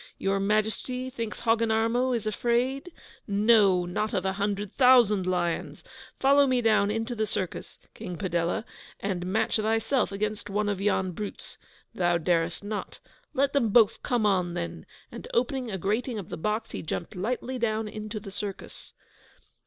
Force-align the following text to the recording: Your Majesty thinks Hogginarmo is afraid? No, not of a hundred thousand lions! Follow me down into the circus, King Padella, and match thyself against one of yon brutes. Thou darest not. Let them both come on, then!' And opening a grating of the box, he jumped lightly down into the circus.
Your 0.17 0.39
Majesty 0.39 1.11
thinks 1.11 1.41
Hogginarmo 1.41 2.11
is 2.15 2.25
afraid? 2.25 2.91
No, 3.27 3.85
not 3.85 4.15
of 4.15 4.25
a 4.25 4.33
hundred 4.33 4.73
thousand 4.73 5.27
lions! 5.27 5.83
Follow 6.19 6.47
me 6.47 6.59
down 6.59 6.89
into 6.89 7.13
the 7.13 7.27
circus, 7.27 7.77
King 7.93 8.17
Padella, 8.17 8.65
and 8.99 9.27
match 9.27 9.57
thyself 9.57 10.11
against 10.11 10.49
one 10.49 10.69
of 10.69 10.81
yon 10.81 11.11
brutes. 11.11 11.59
Thou 11.93 12.17
darest 12.17 12.63
not. 12.63 12.99
Let 13.35 13.53
them 13.53 13.69
both 13.69 14.01
come 14.01 14.25
on, 14.25 14.55
then!' 14.55 14.87
And 15.11 15.27
opening 15.35 15.69
a 15.69 15.77
grating 15.77 16.17
of 16.17 16.29
the 16.29 16.35
box, 16.37 16.71
he 16.71 16.81
jumped 16.81 17.15
lightly 17.15 17.59
down 17.59 17.87
into 17.87 18.19
the 18.19 18.31
circus. 18.31 18.93